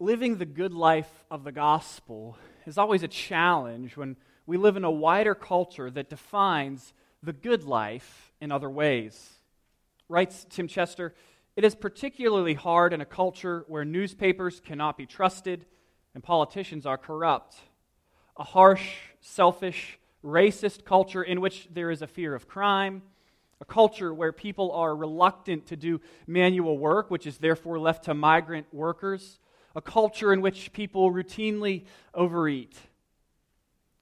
[0.00, 4.84] living the good life of the gospel is always a challenge when we live in
[4.84, 9.34] a wider culture that defines the good life in other ways.
[10.08, 11.14] Writes Tim Chester,
[11.54, 15.66] it is particularly hard in a culture where newspapers cannot be trusted
[16.14, 17.56] and politicians are corrupt.
[18.38, 23.02] A harsh, selfish, racist culture in which there is a fear of crime,
[23.60, 28.14] a culture where people are reluctant to do manual work, which is therefore left to
[28.14, 29.38] migrant workers,
[29.74, 31.84] a culture in which people routinely
[32.14, 32.76] overeat.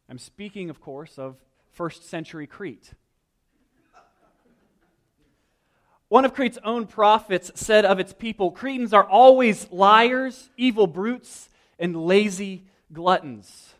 [0.08, 1.36] I'm speaking, of course, of
[1.70, 2.92] first century Crete.
[6.08, 11.50] One of Crete's own prophets said of its people Cretans are always liars, evil brutes,
[11.78, 13.74] and lazy gluttons.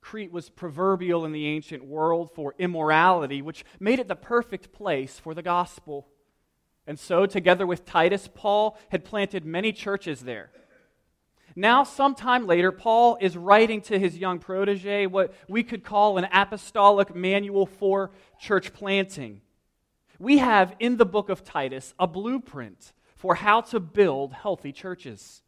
[0.00, 5.18] Crete was proverbial in the ancient world for immorality, which made it the perfect place
[5.18, 6.06] for the gospel.
[6.86, 10.50] And so, together with Titus, Paul had planted many churches there.
[11.56, 16.26] Now, sometime later, Paul is writing to his young protege what we could call an
[16.32, 19.40] apostolic manual for church planting.
[20.18, 25.42] We have in the book of Titus a blueprint for how to build healthy churches.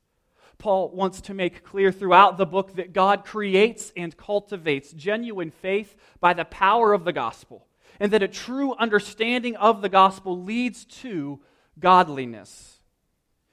[0.59, 5.97] Paul wants to make clear throughout the book that God creates and cultivates genuine faith
[6.21, 7.67] by the power of the gospel,
[8.01, 11.41] and that a true understanding of the gospel leads to
[11.79, 12.81] godliness.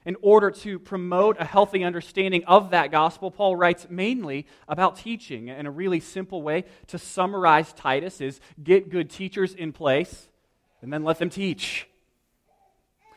[0.06, 5.48] In order to promote a healthy understanding of that gospel, Paul writes mainly about teaching.
[5.48, 10.28] And a really simple way to summarize Titus is get good teachers in place
[10.82, 11.88] and then let them teach.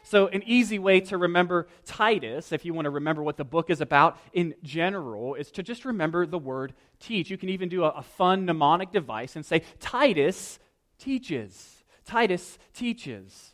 [0.04, 3.70] So, an easy way to remember Titus, if you want to remember what the book
[3.70, 7.30] is about in general, is to just remember the word teach.
[7.30, 10.60] You can even do a, a fun mnemonic device and say, Titus
[10.98, 11.84] teaches.
[12.06, 13.54] Titus teaches.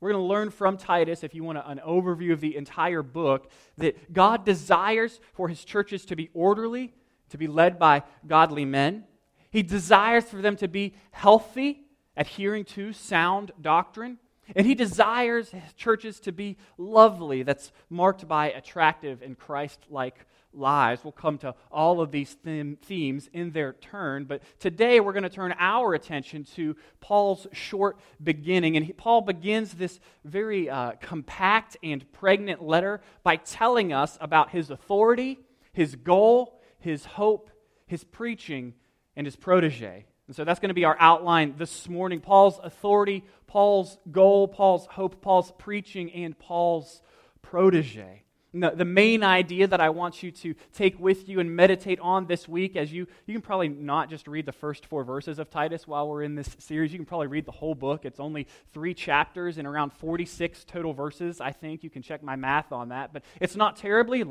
[0.00, 3.50] We're going to learn from Titus, if you want an overview of the entire book,
[3.78, 6.92] that God desires for his churches to be orderly,
[7.28, 9.04] to be led by godly men.
[9.50, 11.84] He desires for them to be healthy,
[12.16, 14.18] adhering to sound doctrine.
[14.56, 20.26] And he desires his churches to be lovely, that's marked by attractive and Christ like
[20.54, 21.02] lives.
[21.04, 25.28] We'll come to all of these themes in their turn, but today we're going to
[25.28, 28.76] turn our attention to Paul's short beginning.
[28.76, 34.50] And he, Paul begins this very uh, compact and pregnant letter by telling us about
[34.50, 35.38] his authority,
[35.72, 37.50] his goal, his hope,
[37.86, 38.74] his preaching,
[39.16, 40.06] and his protege.
[40.26, 44.86] And so that's going to be our outline this morning Paul's authority, Paul's goal, Paul's
[44.86, 47.02] hope, Paul's preaching, and Paul's
[47.42, 48.22] protege.
[48.54, 52.26] The, the main idea that I want you to take with you and meditate on
[52.26, 55.48] this week, as you, you can probably not just read the first four verses of
[55.48, 56.92] Titus while we're in this series.
[56.92, 58.04] You can probably read the whole book.
[58.04, 61.82] It's only three chapters and around 46 total verses, I think.
[61.82, 63.14] You can check my math on that.
[63.14, 64.22] But it's not terribly,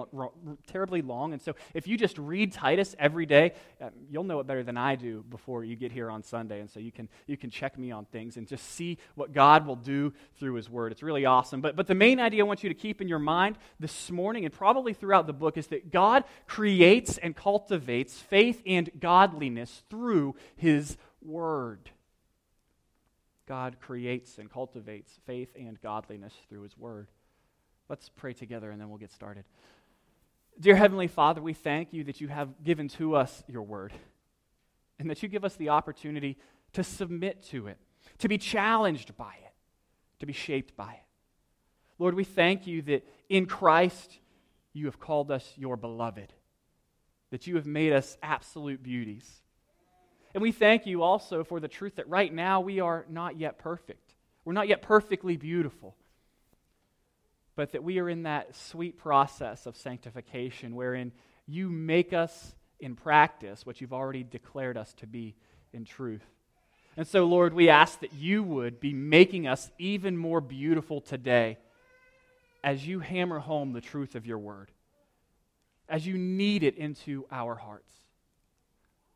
[0.68, 1.34] terribly long.
[1.34, 4.78] And so if you just read Titus every day, uh, you'll know it better than
[4.78, 6.60] I do before you get here on Sunday.
[6.60, 9.66] And so you can, you can check me on things and just see what God
[9.66, 10.92] will do through His Word.
[10.92, 11.60] It's really awesome.
[11.60, 14.46] But, but the main idea I want you to keep in your mind this morning
[14.46, 20.36] and probably throughout the book is that God creates and cultivates faith and godliness through
[20.56, 21.90] His Word.
[23.48, 27.08] God creates and cultivates faith and godliness through His Word.
[27.90, 29.44] Let's pray together and then we'll get started.
[30.60, 33.94] Dear Heavenly Father, we thank you that you have given to us your Word
[35.00, 36.38] and that you give us the opportunity
[36.74, 37.78] to submit to it,
[38.20, 39.54] to be challenged by it,
[40.20, 41.04] to be shaped by it.
[42.00, 44.20] Lord, we thank you that in Christ
[44.74, 46.34] you have called us your beloved,
[47.32, 49.42] that you have made us absolute beauties.
[50.34, 53.58] And we thank you also for the truth that right now we are not yet
[53.58, 54.16] perfect.
[54.44, 55.96] We're not yet perfectly beautiful,
[57.56, 61.14] but that we are in that sweet process of sanctification wherein
[61.48, 65.36] you make us in practice what you've already declared us to be
[65.72, 66.26] in truth.
[66.98, 71.58] And so, Lord, we ask that you would be making us even more beautiful today
[72.64, 74.72] as you hammer home the truth of your word,
[75.90, 77.92] as you knead it into our hearts.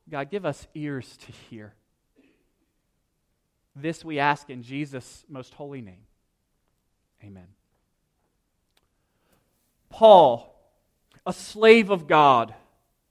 [0.09, 1.73] God, give us ears to hear.
[3.75, 6.05] This we ask in Jesus' most holy name.
[7.23, 7.47] Amen.
[9.89, 10.53] Paul,
[11.25, 12.53] a slave of God,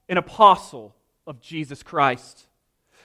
[0.08, 0.94] an apostle
[1.26, 2.46] of Jesus Christ,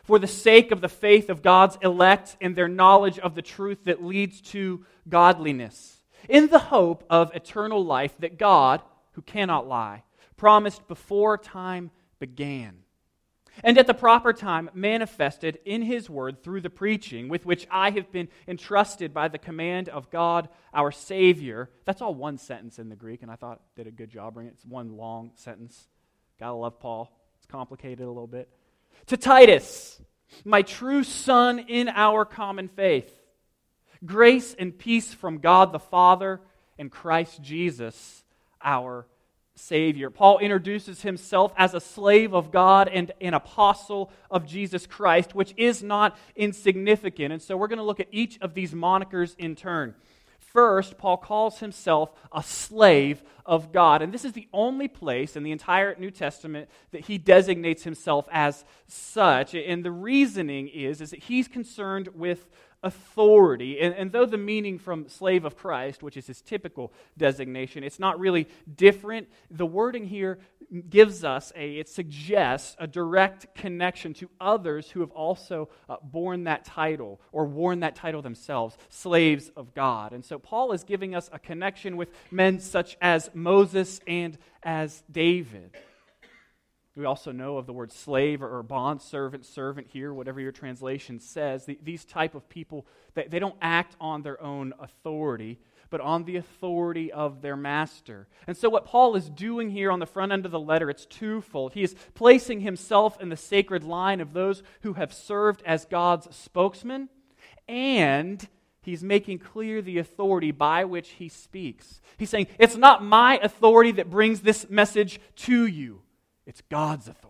[0.04, 3.86] for the sake of the faith of God's elect and their knowledge of the truth
[3.86, 8.82] that leads to godliness in the hope of eternal life that God,
[9.14, 10.04] who cannot lie,
[10.36, 12.84] promised before time began.
[13.64, 17.92] and at the proper time manifested in his word through the preaching with which I
[17.92, 21.70] have been entrusted by the command of God our Savior.
[21.86, 24.52] That's all one sentence in the Greek, and I thought did a good job bringing
[24.52, 24.56] it.
[24.56, 25.88] It's one long sentence.
[26.40, 27.12] Gotta love Paul.
[27.38, 28.50] It's complicated a little bit.
[29.08, 30.02] To Titus,
[30.46, 33.19] my true son in our common faith,
[34.06, 36.42] grace and peace from God the Father
[36.78, 38.24] and Christ Jesus
[38.62, 39.06] our
[39.56, 40.10] Savior.
[40.10, 45.54] Paul introduces himself as a slave of God and an apostle of Jesus Christ, which
[45.58, 47.34] is not insignificant.
[47.34, 49.96] And so we're going to look at each of these monikers in turn.
[50.40, 54.02] First, Paul calls himself a slave of God.
[54.02, 58.28] And this is the only place in the entire New Testament that he designates himself
[58.32, 59.54] as such.
[59.54, 62.48] And the reasoning is, is that he's concerned with
[62.84, 63.80] authority.
[63.80, 68.00] And, and, though the meaning from slave of Christ, which is his typical designation, it's
[68.00, 70.40] not really different, the wording here
[70.90, 76.46] gives us a, it suggests a direct connection to others who have also uh, borne
[76.46, 80.14] that title or worn that title themselves, slaves of God.
[80.14, 85.04] And so Paul is giving us a connection with men such as Moses and as
[85.12, 85.76] David.
[86.96, 91.20] We also know of the word slave or bond servant, servant here, whatever your translation
[91.20, 91.68] says.
[91.82, 95.60] These type of people, they don't act on their own authority,
[95.90, 98.28] but on the authority of their master.
[98.48, 101.06] And so what Paul is doing here on the front end of the letter, it's
[101.06, 101.74] twofold.
[101.74, 106.36] He is placing himself in the sacred line of those who have served as God's
[106.36, 107.10] spokesman,
[107.68, 108.46] and
[108.82, 112.02] he's making clear the authority by which he speaks.
[112.18, 116.02] He's saying, It's not my authority that brings this message to you.
[116.50, 117.29] It's God's authority.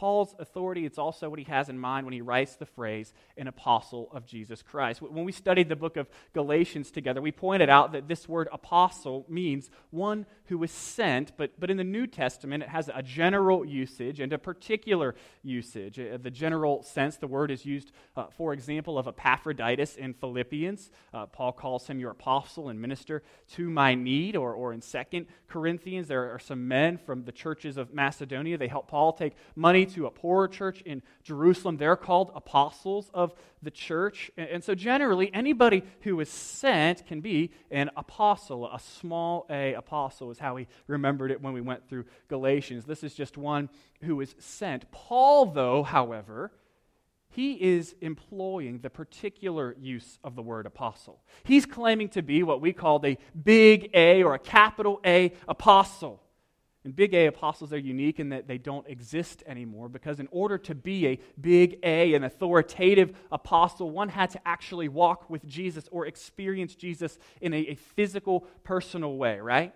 [0.00, 3.48] Paul's authority, it's also what he has in mind when he writes the phrase, an
[3.48, 5.02] apostle of Jesus Christ.
[5.02, 9.26] When we studied the book of Galatians together, we pointed out that this word apostle
[9.28, 13.62] means one who was sent, but, but in the New Testament, it has a general
[13.62, 16.00] usage and a particular usage.
[16.00, 20.90] Uh, the general sense, the word is used, uh, for example, of Epaphroditus in Philippians.
[21.12, 25.26] Uh, Paul calls him your apostle and minister to my need, or, or in Second
[25.46, 28.56] Corinthians, there are some men from the churches of Macedonia.
[28.56, 31.76] They help Paul take money to a poorer church in Jerusalem.
[31.76, 34.30] They're called apostles of the church.
[34.36, 38.70] And so, generally, anybody who is sent can be an apostle.
[38.72, 42.84] A small a apostle is how we remembered it when we went through Galatians.
[42.84, 43.68] This is just one
[44.02, 44.90] who is sent.
[44.90, 46.52] Paul, though, however,
[47.30, 51.20] he is employing the particular use of the word apostle.
[51.44, 56.22] He's claiming to be what we call a big A or a capital A apostle.
[56.84, 60.56] And big A apostles are unique in that they don't exist anymore because, in order
[60.58, 65.88] to be a big A, an authoritative apostle, one had to actually walk with Jesus
[65.92, 69.74] or experience Jesus in a, a physical, personal way, right?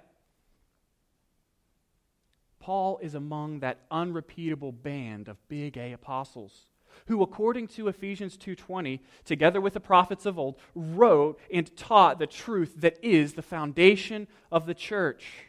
[2.59, 6.71] Paul is among that unrepeatable band of big A apostles
[7.07, 12.27] who according to Ephesians 2:20 together with the prophets of old wrote and taught the
[12.27, 15.47] truth that is the foundation of the church.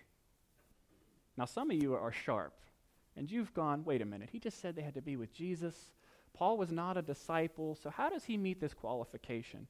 [1.38, 2.54] Now, some of you are sharp,
[3.16, 5.76] and you've gone, wait a minute, he just said they had to be with Jesus.
[6.34, 9.68] Paul was not a disciple, so how does he meet this qualification?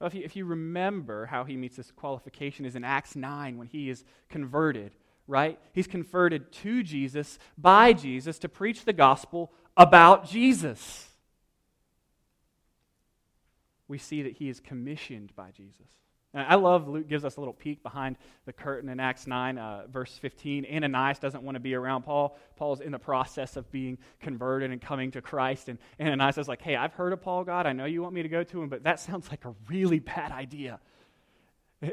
[0.00, 3.58] Well, if you, if you remember how he meets this qualification is in Acts 9
[3.58, 4.94] when he is converted,
[5.26, 5.58] right?
[5.72, 11.08] He's converted to Jesus, by Jesus, to preach the gospel about Jesus.
[13.88, 15.88] We see that he is commissioned by Jesus.
[16.34, 19.56] And I love Luke gives us a little peek behind the curtain in Acts 9,
[19.56, 20.66] uh, verse 15.
[20.70, 22.36] Ananias doesn't want to be around Paul.
[22.56, 25.70] Paul's in the process of being converted and coming to Christ.
[25.70, 27.66] And Ananias is like, hey, I've heard of Paul, God.
[27.66, 30.00] I know you want me to go to him, but that sounds like a really
[30.00, 30.80] bad idea.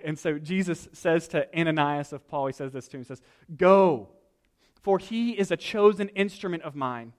[0.04, 3.22] And so Jesus says to Ananias of Paul, he says this to him, he says,
[3.56, 4.10] Go,
[4.82, 7.13] for he is a chosen instrument of mine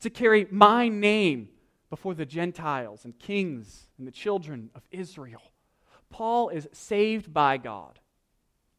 [0.00, 1.48] to carry my name
[1.90, 5.42] before the Gentiles and kings and the children of Israel.
[6.10, 7.98] Paul is saved by God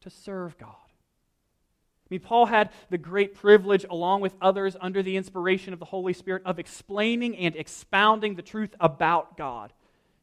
[0.00, 0.68] to serve God.
[0.70, 5.84] I mean, Paul had the great privilege, along with others under the inspiration of the
[5.84, 9.72] Holy Spirit, of explaining and expounding the truth about God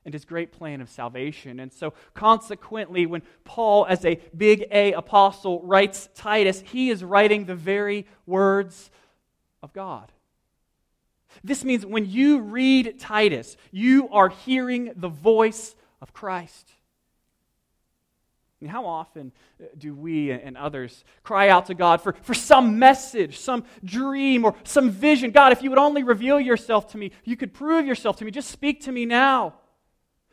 [0.04, 1.60] and his great plan of salvation.
[1.60, 7.46] And so, consequently, when Paul, as a big A apostle, writes Titus, he is writing
[7.46, 8.90] the very words
[9.64, 10.12] of God.
[11.44, 16.72] This means when you read Titus, you are hearing the voice of Christ.
[18.60, 22.34] I mean, how often uh, do we and others cry out to God for, for
[22.34, 25.32] some message, some dream, or some vision?
[25.32, 28.32] God, if you would only reveal yourself to me, you could prove yourself to me.
[28.32, 29.54] Just speak to me now.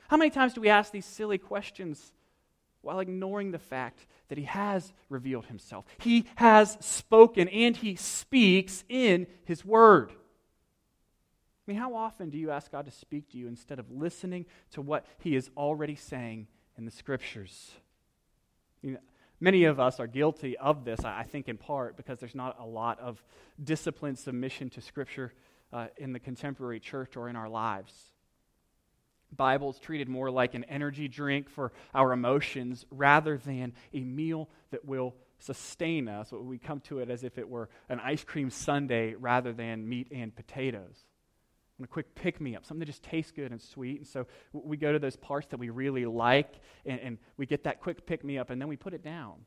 [0.08, 2.12] How many times do we ask these silly questions
[2.84, 5.84] while ignoring the fact that he has revealed himself.
[5.98, 10.10] He has spoken and he speaks in his word.
[10.12, 14.44] I mean, how often do you ask God to speak to you instead of listening
[14.72, 17.72] to what he is already saying in the scriptures?
[19.40, 22.64] Many of us are guilty of this, I think, in part because there's not a
[22.66, 23.22] lot of
[23.62, 25.32] disciplined submission to scripture
[25.72, 27.92] uh, in the contemporary church or in our lives.
[29.36, 34.48] Bible is treated more like an energy drink for our emotions rather than a meal
[34.70, 36.30] that will sustain us.
[36.32, 40.08] We come to it as if it were an ice cream sundae rather than meat
[40.12, 41.04] and potatoes.
[41.78, 43.98] And a quick pick me up, something that just tastes good and sweet.
[43.98, 47.64] And so we go to those parts that we really like and, and we get
[47.64, 49.44] that quick pick me up and then we put it down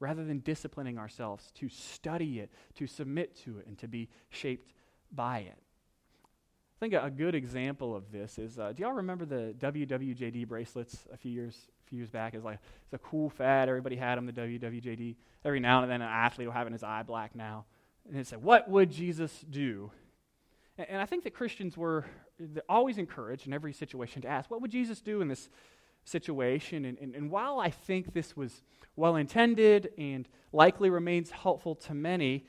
[0.00, 4.72] rather than disciplining ourselves to study it, to submit to it, and to be shaped
[5.12, 5.56] by it.
[5.56, 11.08] I think a, good example of this is uh, do y'all remember the WWJD bracelets
[11.12, 12.34] a few years a few years back?
[12.34, 13.68] It's like it's a cool fad.
[13.68, 14.26] Everybody had them.
[14.26, 15.16] The WWJD.
[15.44, 17.64] Every now and then, an athlete will have it in his eye black now,
[18.08, 19.90] and it said, "What would Jesus do?"
[20.78, 22.04] And, I think that Christians were
[22.68, 25.48] always encouraged in every situation to ask, "What would Jesus do in this
[26.04, 28.62] situation?" And, and, and while I think this was
[28.96, 32.46] well intended and likely remains helpful to many,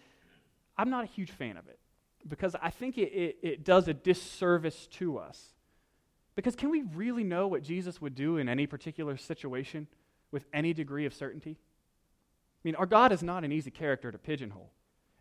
[0.78, 1.80] I'm not a huge fan of it
[2.28, 5.54] because I think it, it, it, does a disservice to us.
[6.36, 9.88] Because can we really know what Jesus would do in any particular situation
[10.32, 11.58] with any degree of certainty?
[11.60, 14.72] I mean, our God is not an easy character to pigeonhole.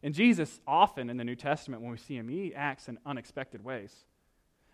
[0.02, 3.64] And Jesus, often in the New Testament, when we see him, he acts in unexpected
[3.64, 3.92] ways.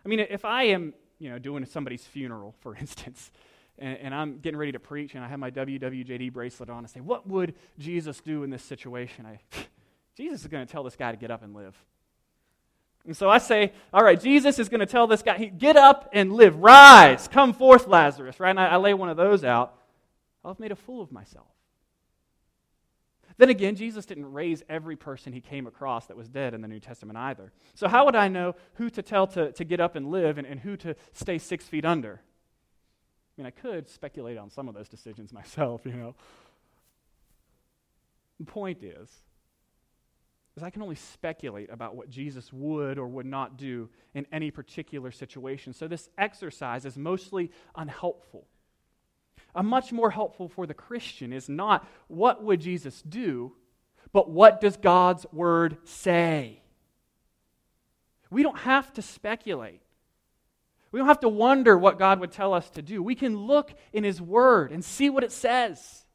[0.05, 3.31] I mean, if I am, you know, doing somebody's funeral, for instance,
[3.79, 6.89] and, and I'm getting ready to preach, and I have my WWJD bracelet on, and
[6.89, 9.25] say, what would Jesus do in this situation?
[9.25, 9.39] I,
[10.17, 11.75] Jesus is going to tell this guy to get up and live.
[13.05, 16.09] And so I say, all right, Jesus is going to tell this guy, get up
[16.13, 16.55] and live.
[16.57, 17.27] Rise.
[17.27, 18.39] Come forth, Lazarus.
[18.39, 18.49] Right?
[18.49, 19.75] And I, I lay one of those out.
[20.43, 21.47] I've made a fool of myself.
[23.37, 26.67] Then again, Jesus didn't raise every person he came across that was dead in the
[26.67, 27.51] New Testament either.
[27.73, 30.47] So, how would I know who to tell to, to get up and live and,
[30.47, 32.21] and who to stay six feet under?
[33.37, 36.15] I mean, I could speculate on some of those decisions myself, you know.
[38.39, 39.09] The point is,
[40.55, 44.51] is I can only speculate about what Jesus would or would not do in any
[44.51, 45.73] particular situation.
[45.73, 48.47] So this exercise is mostly unhelpful.
[49.55, 53.53] A much more helpful for the Christian is not what would Jesus do,
[54.11, 56.61] but what does God's word say?
[58.29, 59.81] We don't have to speculate.
[60.91, 63.01] We don't have to wonder what God would tell us to do.
[63.01, 66.05] We can look in His Word and see what it says.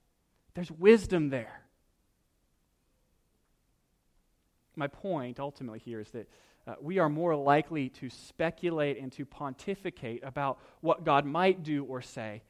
[0.55, 1.61] There's wisdom there
[4.81, 6.27] my point ultimately here is that
[6.67, 11.85] uh, we are more likely to speculate and to pontificate about what God might do
[11.85, 12.43] or say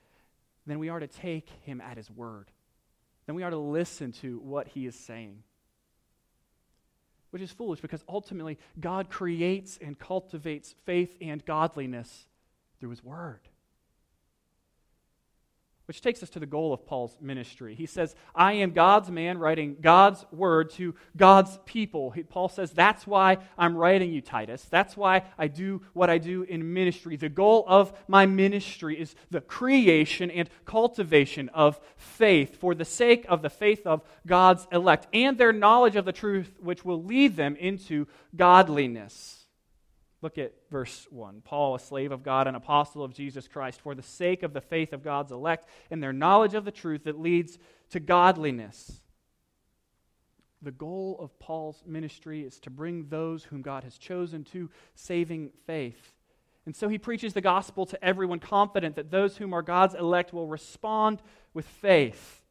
[0.66, 2.50] than we are to take him at his word.
[3.26, 5.42] Than we are to listen to what he is saying.
[7.30, 12.26] Which is foolish because ultimately God creates and cultivates faith and godliness
[12.80, 13.40] through his word.
[15.90, 17.74] Which takes us to the goal of Paul's ministry.
[17.74, 22.12] He says, I am God's man writing God's word to God's people.
[22.12, 24.64] He, Paul says, That's why I'm writing you, Titus.
[24.70, 27.16] That's why I do what I do in ministry.
[27.16, 33.26] The goal of my ministry is the creation and cultivation of faith for the sake
[33.28, 37.34] of the faith of God's elect and their knowledge of the truth, which will lead
[37.34, 38.06] them into
[38.36, 39.39] godliness.
[40.22, 41.42] Look at verse 1.
[41.44, 44.60] Paul, a slave of God, an apostle of Jesus Christ, for the sake of the
[44.60, 47.58] faith of God's elect and their knowledge of the truth that leads
[47.90, 49.00] to godliness.
[50.62, 55.52] The goal of Paul's ministry is to bring those whom God has chosen to saving
[55.66, 56.12] faith.
[56.66, 60.34] And so he preaches the gospel to everyone, confident that those whom are God's elect
[60.34, 61.22] will respond
[61.54, 62.42] with faith.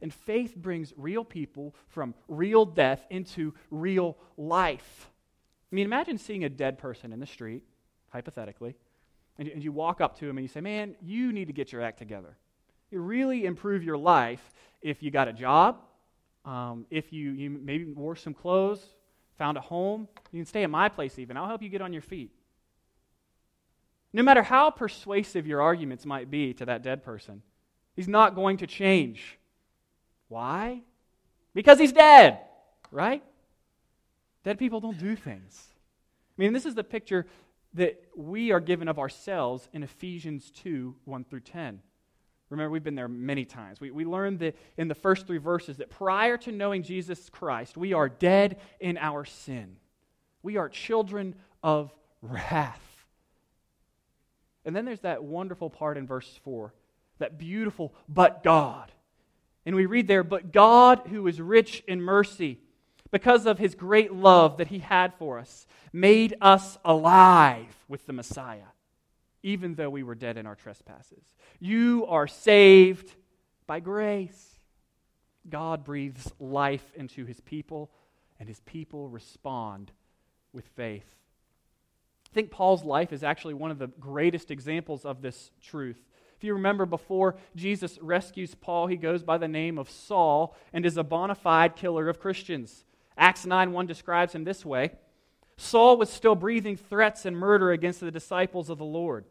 [0.00, 5.11] And faith brings real people from real death into real life.
[5.72, 7.64] I mean, imagine seeing a dead person in the street,
[8.10, 8.76] hypothetically,
[9.38, 11.54] and you, and you walk up to him and you say, Man, you need to
[11.54, 12.36] get your act together.
[12.90, 14.52] You really improve your life
[14.82, 15.78] if you got a job,
[16.44, 18.84] um, if you, you maybe wore some clothes,
[19.38, 20.08] found a home.
[20.30, 21.38] You can stay at my place even.
[21.38, 22.32] I'll help you get on your feet.
[24.12, 27.40] No matter how persuasive your arguments might be to that dead person,
[27.96, 29.38] he's not going to change.
[30.28, 30.82] Why?
[31.54, 32.40] Because he's dead,
[32.90, 33.22] right?
[34.44, 35.68] Dead people don't do things.
[36.38, 37.26] I mean, this is the picture
[37.74, 41.80] that we are given of ourselves in Ephesians 2 1 through 10.
[42.50, 43.80] Remember, we've been there many times.
[43.80, 47.78] We, we learned that in the first three verses that prior to knowing Jesus Christ,
[47.78, 49.76] we are dead in our sin.
[50.42, 53.06] We are children of wrath.
[54.66, 56.74] And then there's that wonderful part in verse 4
[57.18, 58.90] that beautiful, but God.
[59.64, 62.58] And we read there, but God, who is rich in mercy,
[63.12, 68.12] because of his great love that he had for us, made us alive with the
[68.12, 68.72] Messiah,
[69.42, 71.22] even though we were dead in our trespasses.
[71.60, 73.14] You are saved
[73.66, 74.58] by grace.
[75.48, 77.90] God breathes life into his people,
[78.40, 79.92] and his people respond
[80.52, 81.14] with faith.
[82.30, 86.00] I think Paul's life is actually one of the greatest examples of this truth.
[86.38, 90.86] If you remember, before Jesus rescues Paul, he goes by the name of Saul and
[90.86, 92.86] is a bona fide killer of Christians.
[93.16, 94.92] Acts 9 1 describes him this way
[95.56, 99.24] Saul was still breathing threats and murder against the disciples of the Lord.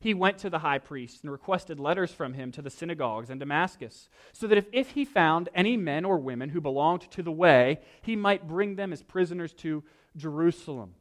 [0.00, 3.38] He went to the high priest and requested letters from him to the synagogues in
[3.38, 7.32] Damascus, so that if, if he found any men or women who belonged to the
[7.32, 9.82] way, he might bring them as prisoners to
[10.16, 10.94] Jerusalem.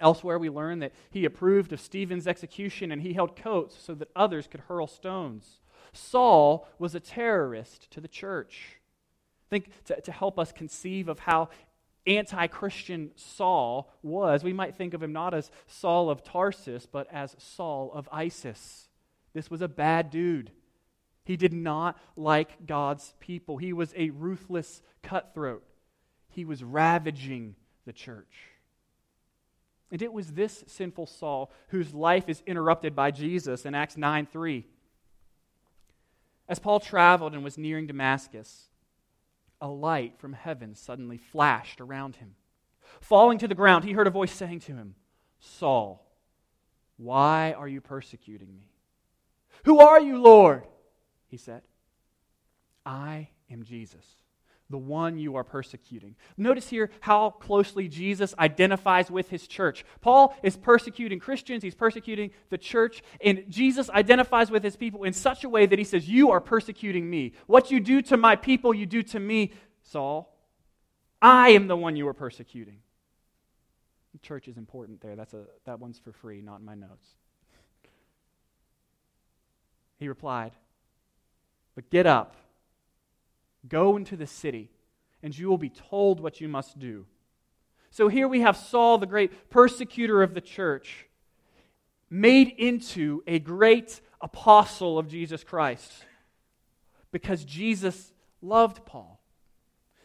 [0.00, 4.10] Elsewhere, we learn that he approved of Stephen's execution and he held coats so that
[4.14, 5.60] others could hurl stones.
[5.92, 8.77] Saul was a terrorist to the church.
[9.50, 11.48] Think to, to help us conceive of how
[12.06, 17.06] anti Christian Saul was, we might think of him not as Saul of Tarsus, but
[17.12, 18.88] as Saul of Isis.
[19.34, 20.50] This was a bad dude.
[21.24, 25.62] He did not like God's people, he was a ruthless cutthroat.
[26.30, 28.48] He was ravaging the church.
[29.90, 34.26] And it was this sinful Saul whose life is interrupted by Jesus in Acts 9
[34.26, 34.66] 3.
[36.48, 38.68] As Paul traveled and was nearing Damascus,
[39.60, 42.34] a light from heaven suddenly flashed around him.
[43.00, 44.94] Falling to the ground, he heard a voice saying to him,
[45.40, 46.04] Saul,
[46.96, 48.70] why are you persecuting me?
[49.64, 50.66] Who are you, Lord?
[51.28, 51.62] He said.
[52.84, 54.16] I am Jesus
[54.70, 56.14] the one you are persecuting.
[56.36, 59.84] Notice here how closely Jesus identifies with his church.
[60.00, 65.12] Paul is persecuting Christians, he's persecuting the church, and Jesus identifies with his people in
[65.12, 67.32] such a way that he says, You are persecuting me.
[67.46, 70.34] What you do to my people, you do to me, Saul.
[71.20, 72.78] I am the one you are persecuting.
[74.12, 75.16] The church is important there.
[75.16, 77.08] That's a, that one's for free, not in my notes.
[79.98, 80.52] He replied,
[81.74, 82.36] But get up
[83.66, 84.70] Go into the city,
[85.22, 87.06] and you will be told what you must do.
[87.90, 91.06] So here we have Saul, the great persecutor of the church,
[92.10, 96.04] made into a great apostle of Jesus Christ
[97.10, 99.20] because Jesus loved Paul,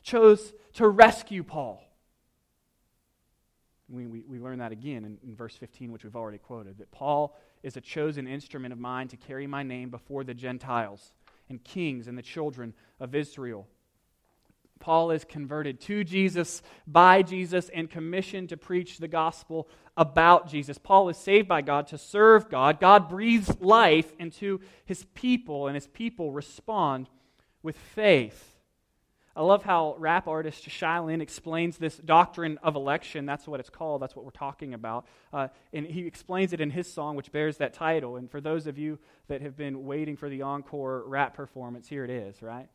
[0.01, 1.83] chose to rescue Paul.
[3.89, 6.91] We, we, we learn that again in, in verse 15, which we've already quoted that
[6.91, 11.11] Paul is a chosen instrument of mine to carry my name before the Gentiles
[11.53, 13.67] and kings and the children of Israel.
[14.79, 20.77] Paul is converted to Jesus, by Jesus, and commissioned to preach the gospel about Jesus.
[20.77, 22.81] Paul is saved by God to serve God.
[22.81, 27.07] God breathes life into his people, and his people respond
[27.61, 28.52] with faith.
[29.35, 33.25] I love how rap artist Shai Linne explains this doctrine of election.
[33.25, 34.01] That's what it's called.
[34.01, 35.07] That's what we're talking about.
[35.31, 38.17] Uh, and he explains it in his song, which bears that title.
[38.17, 42.03] And for those of you that have been waiting for the encore rap performance, here
[42.03, 42.67] it is, right?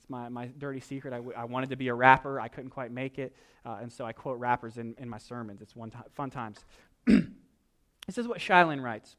[0.00, 1.12] It's my, my dirty secret.
[1.12, 2.40] I, w- I wanted to be a rapper.
[2.40, 3.36] I couldn't quite make it.
[3.66, 5.60] Uh, and so I quote rappers in, in my sermons.
[5.60, 6.64] It's one t- fun times.
[7.06, 9.16] this is what Shai Linne writes.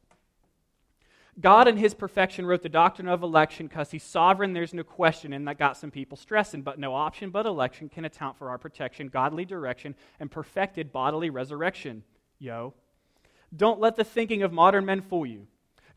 [1.39, 5.33] God, in his perfection, wrote the doctrine of election because he's sovereign, there's no question,
[5.33, 6.63] and that got some people stressing.
[6.63, 11.29] But no option but election can account for our protection, godly direction, and perfected bodily
[11.29, 12.03] resurrection.
[12.39, 12.73] Yo.
[13.55, 15.47] Don't let the thinking of modern men fool you.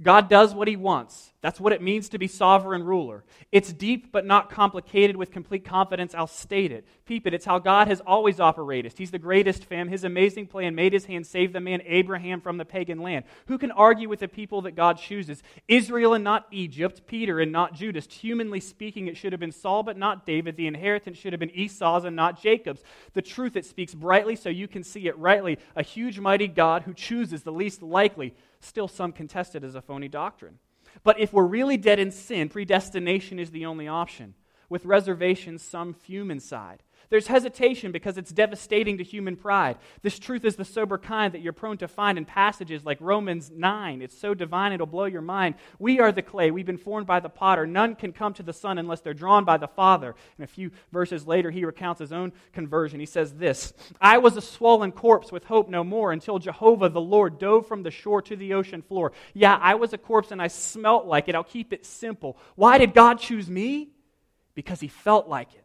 [0.02, 1.30] God does what he wants.
[1.42, 3.24] That's what it means to be sovereign ruler.
[3.50, 5.16] It's deep but not complicated.
[5.16, 6.86] With complete confidence, I'll state it.
[7.06, 7.32] Peep it.
[7.32, 8.94] It's how God has always operated.
[8.96, 9.88] He's the greatest, fam.
[9.88, 13.24] His amazing plan made his hand save the man Abraham from the pagan land.
[13.46, 15.42] Who can argue with the people that God chooses?
[15.66, 18.06] Israel and not Egypt, Peter and not Judas.
[18.06, 20.56] Humanly speaking, it should have been Saul but not David.
[20.56, 22.82] The inheritance should have been Esau's and not Jacob's.
[23.14, 25.58] The truth, it speaks brightly so you can see it rightly.
[25.74, 29.82] A huge, mighty God who chooses the least likely still some contest it as a
[29.82, 30.58] phony doctrine.
[31.02, 34.34] But if we're really dead in sin, predestination is the only option.
[34.68, 36.82] With reservations, some fume inside.
[37.10, 39.78] There's hesitation because it's devastating to human pride.
[40.02, 43.50] This truth is the sober kind that you're prone to find in passages like Romans
[43.52, 44.00] 9.
[44.00, 45.56] It's so divine it'll blow your mind.
[45.80, 46.52] We are the clay.
[46.52, 47.66] We've been formed by the potter.
[47.66, 50.14] None can come to the Son unless they're drawn by the Father.
[50.38, 53.00] And a few verses later, he recounts his own conversion.
[53.00, 57.00] He says this I was a swollen corpse with hope no more until Jehovah the
[57.00, 59.10] Lord dove from the shore to the ocean floor.
[59.34, 61.34] Yeah, I was a corpse and I smelt like it.
[61.34, 62.38] I'll keep it simple.
[62.54, 63.88] Why did God choose me?
[64.54, 65.64] Because he felt like it.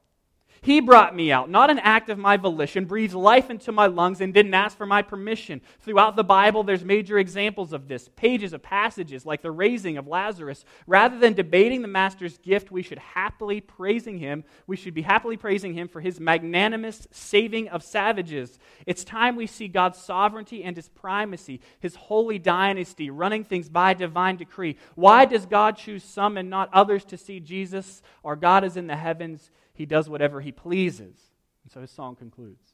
[0.66, 4.20] He brought me out, not an act of my volition, breathed life into my lungs,
[4.20, 5.62] and didn't ask for my permission.
[5.82, 10.08] Throughout the Bible, there's major examples of this pages of passages like the raising of
[10.08, 10.66] Lazarus.
[10.88, 14.44] Rather than debating the Master's gift, we should happily praising him.
[14.66, 18.58] We should be happily praising him for his magnanimous saving of savages.
[18.88, 23.94] It's time we see God's sovereignty and his primacy, his holy dynasty, running things by
[23.94, 24.78] divine decree.
[24.96, 28.02] Why does God choose some and not others to see Jesus?
[28.24, 31.18] Our God is in the heavens he does whatever he pleases.
[31.64, 32.74] And so his song concludes.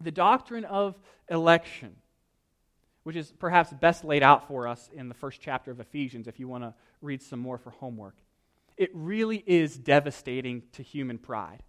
[0.00, 0.96] The doctrine of
[1.28, 1.96] election,
[3.02, 6.38] which is perhaps best laid out for us in the first chapter of Ephesians, if
[6.38, 8.16] you want to read some more for homework,
[8.76, 11.62] it really is devastating to human pride.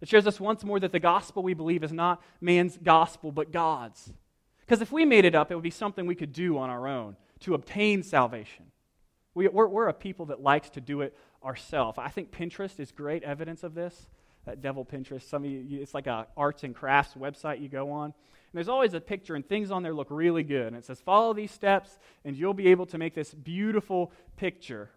[0.00, 3.52] It shows us once more that the gospel we believe is not man's gospel, but
[3.52, 4.12] God's.
[4.60, 6.88] Because if we made it up, it would be something we could do on our
[6.88, 8.66] own to obtain salvation.
[9.34, 11.98] We, are we're a people that likes to do it ourselves.
[11.98, 14.08] I think Pinterest is great evidence of this.
[14.46, 15.22] That devil Pinterest.
[15.22, 18.06] Some of you, it's like a arts and crafts website you go on.
[18.06, 18.14] And
[18.56, 20.68] there's always a picture, and things on there look really good.
[20.68, 24.90] And it says, follow these steps, and you'll be able to make this beautiful picture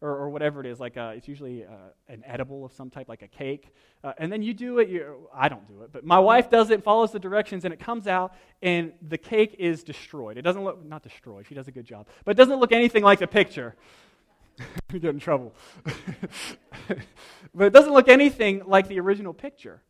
[0.00, 0.78] or, or, whatever it is.
[0.78, 1.70] Like a, it's usually uh,
[2.08, 3.74] an edible of some type, like a cake.
[4.04, 4.88] Uh, and then you do it.
[4.88, 7.80] You, I don't do it, but my wife does it, follows the directions, and it
[7.80, 10.38] comes out, and the cake is destroyed.
[10.38, 11.46] It doesn't look not destroyed.
[11.48, 13.74] She does a good job, but it doesn't look anything like the picture.
[14.92, 15.54] you get in trouble.
[17.54, 19.82] but it doesn't look anything like the original picture.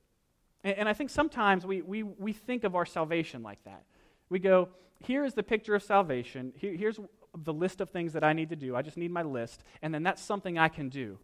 [0.64, 3.84] And, and I think sometimes we, we, we think of our salvation like that.
[4.28, 4.68] We go,
[5.00, 6.52] here is the picture of salvation.
[6.56, 6.98] Here, here's
[7.36, 8.74] the list of things that I need to do.
[8.74, 9.62] I just need my list.
[9.82, 11.18] And then that's something I can do.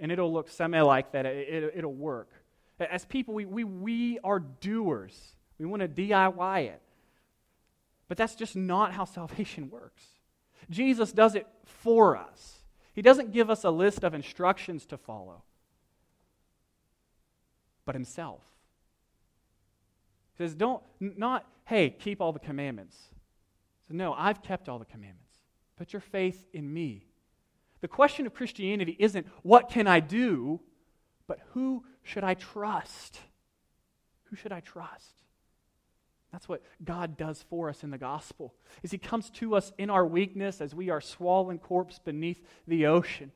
[0.00, 1.26] And it'll look semi like that.
[1.26, 2.30] It, it, will work.
[2.78, 5.34] As people, we, we, we are doers.
[5.58, 6.82] We want to DIY it.
[8.08, 10.04] But that's just not how salvation works.
[10.70, 12.57] Jesus does it for us.
[12.98, 15.44] He doesn't give us a list of instructions to follow,
[17.84, 18.40] but Himself.
[20.34, 22.96] He says, don't, not, hey, keep all the commandments.
[23.82, 25.36] He says, no, I've kept all the commandments.
[25.76, 27.06] Put your faith in me.
[27.82, 30.58] The question of Christianity isn't what can I do,
[31.28, 33.20] but who should I trust?
[34.24, 35.17] Who should I trust?
[36.32, 38.54] That's what God does for us in the gospel.
[38.82, 42.86] Is he comes to us in our weakness as we are swollen corpse beneath the
[42.86, 43.32] ocean.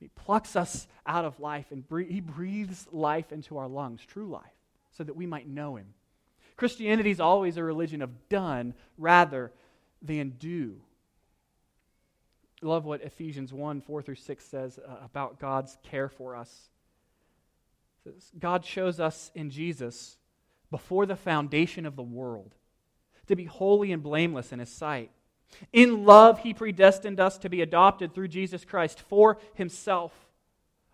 [0.00, 4.44] He plucks us out of life and he breathes life into our lungs, true life,
[4.92, 5.86] so that we might know him.
[6.56, 9.52] Christianity is always a religion of done rather
[10.02, 10.76] than do.
[12.62, 16.70] Love what Ephesians 1 4 through 6 says uh, about God's care for us.
[18.38, 20.17] God shows us in Jesus
[20.70, 22.54] before the foundation of the world,
[23.26, 25.10] to be holy and blameless in His sight.
[25.72, 30.12] In love, He predestined us to be adopted through Jesus Christ for Himself,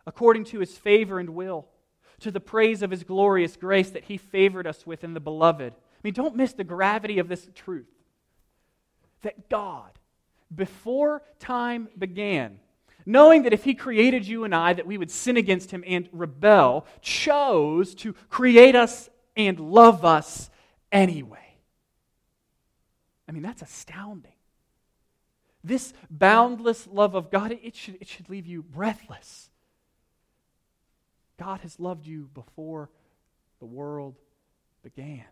[0.06, 1.66] according to His favor and will,
[2.20, 5.72] to the praise of His glorious grace that He favored us with in the Beloved.
[5.72, 7.86] I mean, don't miss the gravity of this truth
[9.24, 9.90] that God,
[10.54, 12.60] before time began,
[13.04, 16.08] knowing that if he created you and I that we would sin against him and
[16.12, 20.50] rebel, chose to create us and love us
[20.92, 21.56] anyway.
[23.28, 24.32] I mean, that's astounding.
[25.62, 29.48] This boundless love of God, it should, it should leave you breathless.
[31.38, 32.90] God has loved you before
[33.60, 34.14] the world
[34.82, 35.24] began.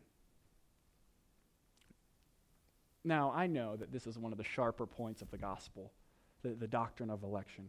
[3.05, 5.93] Now, I know that this is one of the sharper points of the gospel,
[6.43, 7.69] the, the doctrine of election.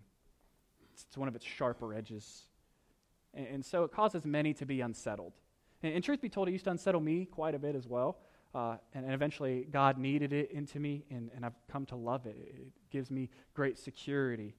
[0.93, 2.43] It's, it's one of its sharper edges.
[3.33, 5.33] And, and so it causes many to be unsettled.
[5.83, 8.17] And, and, truth be told, it used to unsettle me quite a bit as well.
[8.55, 12.25] Uh, and, and, eventually, God kneaded it into me, and, and I've come to love
[12.25, 12.35] it.
[12.37, 14.55] It gives me great security.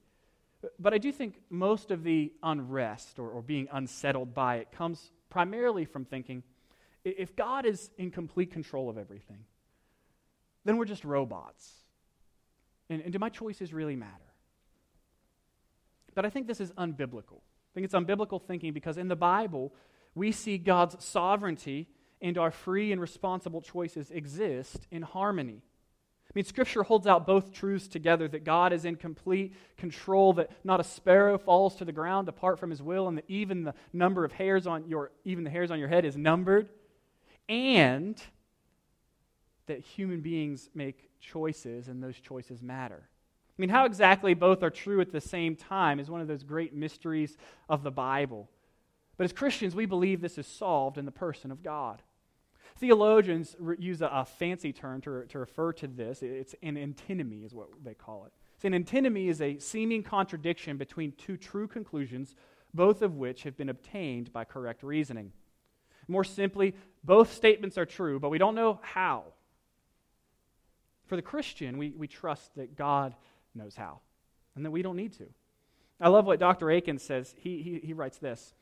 [0.79, 5.11] But I do think most of the unrest or, or being unsettled by it comes
[5.29, 6.43] primarily from thinking
[7.05, 9.45] if God is in complete control of everything,
[10.65, 11.71] then we're just robots.
[12.89, 14.11] And, and do my choices really matter?
[16.15, 17.37] But I think this is unbiblical.
[17.37, 19.73] I think it's unbiblical thinking because in the Bible,
[20.15, 21.87] we see God's sovereignty
[22.21, 25.61] and our free and responsible choices exist in harmony.
[26.27, 30.49] I mean, Scripture holds out both truths together that God is in complete control, that
[30.63, 33.73] not a sparrow falls to the ground apart from His will, and that even the
[33.93, 36.69] number of hairs on your even the hairs on your head is numbered,
[37.47, 38.21] and
[39.67, 43.07] that human beings make choices, and those choices matter.
[43.57, 46.43] I mean, how exactly both are true at the same time is one of those
[46.43, 47.37] great mysteries
[47.69, 48.49] of the Bible.
[49.17, 52.01] But as Christians, we believe this is solved in the person of God.
[52.77, 56.21] Theologians use a, a, fancy term to, to refer to this.
[56.21, 58.33] It's an antinomy, is what they call it.
[58.61, 62.35] So an antinomy is a seeming contradiction between two true conclusions,
[62.73, 65.31] both of which have been obtained by correct reasoning.
[66.07, 69.23] More simply, both statements are true, but we don't know how.
[71.05, 73.15] For the Christian, we, we trust that God
[73.53, 73.99] knows how,
[74.55, 75.25] and that we don't need to.
[76.01, 76.69] I love what Dr.
[76.71, 77.33] Akin says.
[77.37, 78.53] He, he, he writes this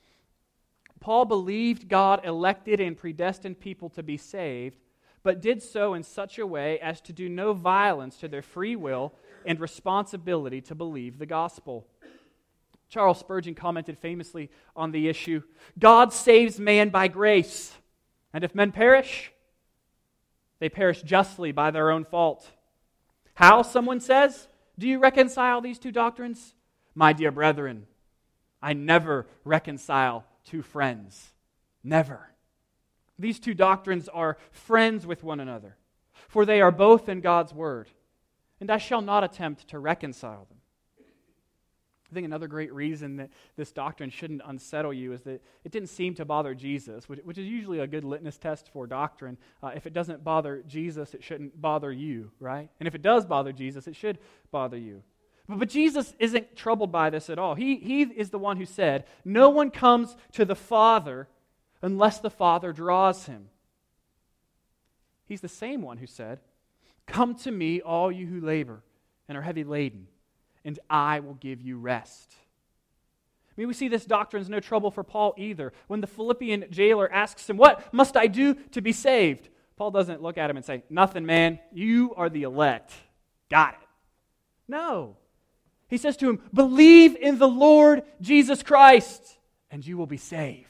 [1.00, 4.78] Paul believed God elected and predestined people to be saved,
[5.22, 8.76] but did so in such a way as to do no violence to their free
[8.76, 9.14] will
[9.46, 11.88] and responsibility to believe the gospel.
[12.90, 15.42] Charles Spurgeon commented famously on the issue
[15.80, 17.76] God saves man by grace,
[18.34, 19.32] and if men perish,
[20.60, 22.52] they perish justly by their own fault.
[23.36, 26.54] How, someone says, do you reconcile these two doctrines?
[26.96, 27.88] My dear brethren,
[28.62, 31.34] I never reconcile two friends.
[31.84, 32.30] Never.
[33.20, 35.78] These two doctrines are friends with one another,
[36.28, 37.90] for they are both in God's Word,
[38.60, 40.58] and I shall not attempt to reconcile them.
[42.12, 45.90] I think another great reason that this doctrine shouldn't unsettle you is that it didn't
[45.90, 49.36] seem to bother Jesus, which, which is usually a good litmus test for doctrine.
[49.64, 52.70] Uh, if it doesn't bother Jesus, it shouldn't bother you, right?
[52.80, 54.20] And if it does bother Jesus, it should
[54.52, 55.02] bother you.
[55.48, 57.56] But, but Jesus isn't troubled by this at all.
[57.56, 61.28] He, he is the one who said, No one comes to the Father
[61.82, 63.50] unless the Father draws him.
[65.26, 66.40] He's the same one who said,
[67.06, 68.84] Come to me, all you who labor
[69.28, 70.08] and are heavy laden
[70.66, 72.34] and I will give you rest.
[73.50, 75.74] I mean, we see this doctrine is no trouble for Paul either.
[75.88, 79.50] When the Philippian jailer asks him, What must I do to be saved?
[79.76, 81.60] Paul doesn't look at him and say, Nothing, man.
[81.72, 82.94] You are the elect.
[83.50, 83.88] Got it.
[84.68, 85.18] No.
[85.88, 89.38] He says to him, Believe in the Lord Jesus Christ,
[89.70, 90.68] and you will be saved.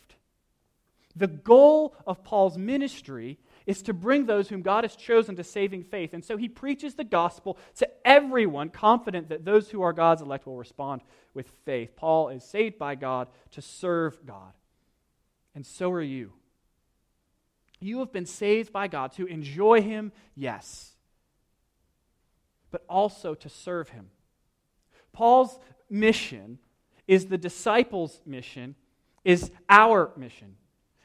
[1.15, 5.84] The goal of Paul's ministry is to bring those whom God has chosen to saving
[5.84, 6.13] faith.
[6.13, 10.45] And so he preaches the gospel to everyone, confident that those who are God's elect
[10.45, 11.02] will respond
[11.34, 11.95] with faith.
[11.95, 14.54] Paul is saved by God to serve God.
[15.56, 16.34] And so are you.
[17.80, 20.93] You have been saved by God to enjoy Him, yes,
[22.71, 24.10] but also to serve Him.
[25.13, 26.60] Paul's mission
[27.08, 28.76] is the disciples' mission,
[29.23, 30.56] is our mission.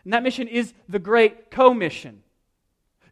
[0.04, 2.22] And that mission is the great commission.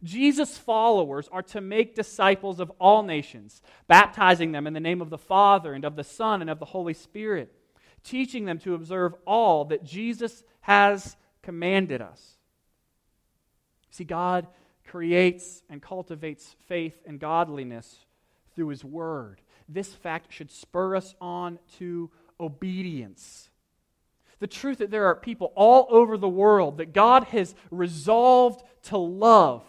[0.02, 5.10] Jesus' followers are to make disciples of all nations, baptizing them in the name of
[5.10, 7.52] the Father and of the Son and of the Holy Spirit,
[8.02, 12.36] teaching them to observe all that Jesus has commanded us.
[13.90, 14.46] See, God
[14.86, 18.06] creates and cultivates faith and godliness
[18.54, 19.40] through His Word.
[19.68, 23.50] This fact should spur us on to obedience.
[24.38, 28.98] The truth that there are people all over the world that God has resolved to
[28.98, 29.62] love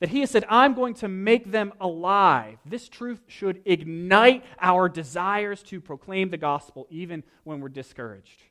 [0.00, 2.58] that he has said, I'm going to make them alive.
[2.64, 8.42] This truth should ignite our desires to proclaim the gospel even when we're discouraged.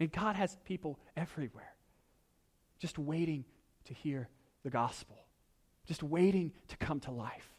[0.00, 1.74] And God has people everywhere
[2.78, 3.44] just waiting
[3.84, 4.28] to hear
[4.64, 5.16] the gospel,
[5.86, 7.53] just waiting to come to life.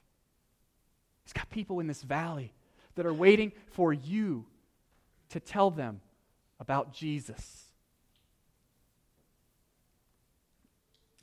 [1.25, 2.53] He's got people in this valley
[2.95, 4.45] that are waiting for you
[5.29, 6.01] to tell them
[6.59, 7.63] about Jesus.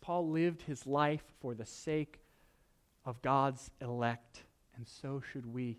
[0.01, 2.19] Paul lived his life for the sake
[3.05, 4.43] of God's elect,
[4.77, 5.79] and so should we.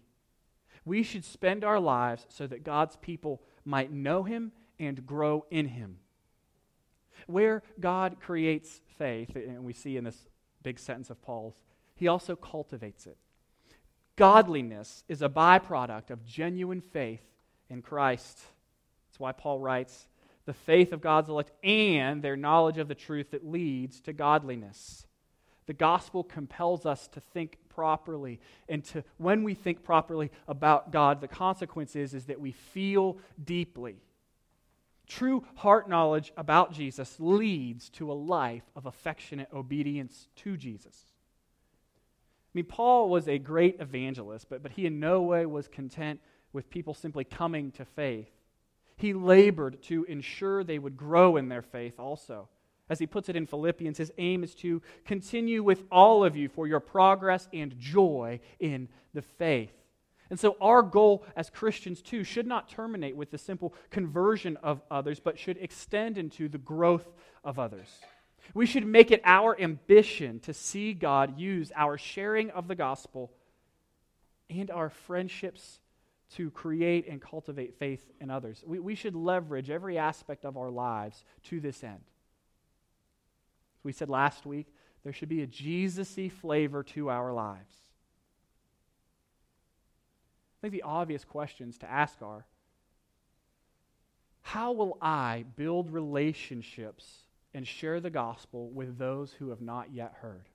[0.86, 5.68] We should spend our lives so that God's people might know him and grow in
[5.68, 5.98] him.
[7.28, 10.28] Where God creates faith, and we see in this
[10.62, 11.62] big sentence of Paul's,
[11.96, 13.18] he also cultivates it.
[14.15, 17.23] Godliness is a byproduct of genuine faith
[17.69, 18.39] in Christ.
[19.08, 20.08] That's why Paul writes,
[20.45, 25.08] the faith of God's elect, and their knowledge of the truth that leads to godliness.
[25.65, 28.39] The gospel compels us to think properly.
[28.67, 33.17] And to, when we think properly about God, the consequence is, is that we feel
[33.43, 33.95] deeply.
[35.08, 41.12] True heart knowledge about Jesus leads to a life of affectionate obedience to Jesus.
[42.54, 46.20] I mean, Paul was a great evangelist, but, but he in no way was content
[46.52, 48.30] with people simply coming to faith.
[48.96, 52.48] He labored to ensure they would grow in their faith also.
[52.89, 56.48] As he puts it in Philippians, his aim is to continue with all of you
[56.48, 59.72] for your progress and joy in the faith.
[60.30, 64.82] And so, our goal as Christians, too, should not terminate with the simple conversion of
[64.92, 67.12] others, but should extend into the growth
[67.44, 68.00] of others.
[68.54, 73.32] We should make it our ambition to see God use our sharing of the gospel
[74.50, 75.80] and our friendships
[76.36, 78.64] to create and cultivate faith in others.
[78.66, 82.02] We, we should leverage every aspect of our lives to this end.
[83.84, 84.68] we said last week,
[85.04, 87.76] there should be a Jesus y flavor to our lives.
[90.58, 92.46] I think the obvious questions to ask are
[94.42, 100.13] How will I build relationships and share the gospel with those who have not yet
[100.22, 100.50] heard?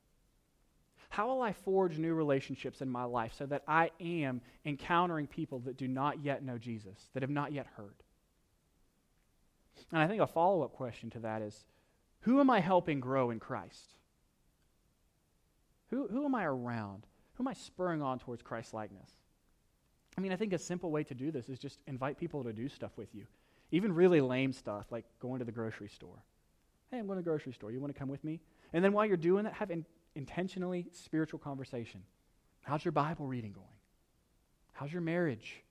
[1.11, 5.61] How will I forge new relationships in my life so that I am encountering people
[5.61, 7.95] that do not yet know Jesus, that have not yet heard?
[9.93, 11.65] And I think a follow up question to that is
[12.21, 13.95] who am I helping grow in Christ?
[15.91, 17.07] Who, who am I around?
[17.35, 19.11] Who am I spurring on towards Christ likeness?
[20.17, 22.53] I mean, I think a simple way to do this is just invite people to
[22.53, 23.27] do stuff with you.
[23.71, 26.25] Even really lame stuff like going to the grocery store.
[26.91, 27.71] Hey, I'm going to the grocery store.
[27.71, 28.41] You want to come with me?
[28.73, 32.03] And then while you're doing that, have in, intentionally spiritual conversation.
[32.63, 33.67] How's your Bible reading going?
[34.73, 35.63] How's your marriage?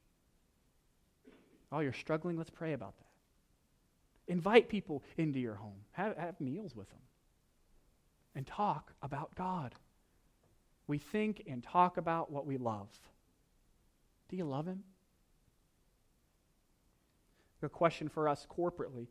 [1.72, 2.38] Oh, you're struggling?
[2.38, 4.32] Let's pray about that.
[4.32, 7.00] Invite people into your home, have, have meals with them,
[8.36, 9.74] and talk about God.
[10.86, 12.90] We think and talk about what we love.
[14.30, 14.84] Do you love Him?
[17.64, 19.08] A question for us corporately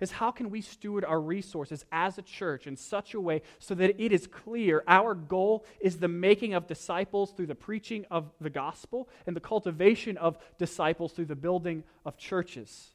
[0.00, 3.74] is how can we steward our resources as a church in such a way so
[3.74, 8.30] that it is clear our goal is the making of disciples through the preaching of
[8.40, 12.90] the gospel and the cultivation of disciples through the building of churches?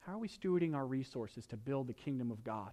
[0.00, 2.72] How are we stewarding our resources to build the kingdom of God?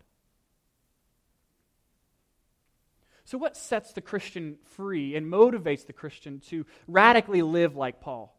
[3.24, 8.36] So, what sets the Christian free and motivates the Christian to radically live like Paul?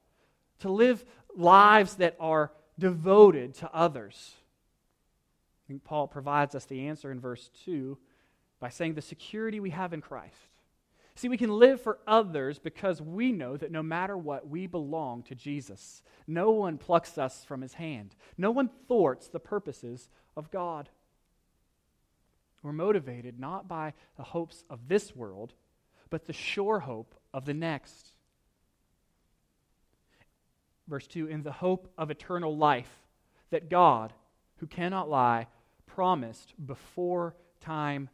[0.60, 1.04] To live
[1.36, 4.34] lives that are devoted to others?
[5.70, 7.96] Think Paul provides us the answer in verse 2
[8.58, 10.34] by saying the security we have in Christ.
[11.14, 15.22] See, we can live for others because we know that no matter what, we belong
[15.22, 16.02] to Jesus.
[16.26, 20.88] No one plucks us from his hand, no one thwarts the purposes of God.
[22.64, 25.54] We're motivated not by the hopes of this world,
[26.10, 28.10] but the sure hope of the next.
[30.88, 32.90] Verse 2 In the hope of eternal life
[33.50, 34.12] that God,
[34.56, 35.46] who cannot lie,
[35.94, 38.08] promised before time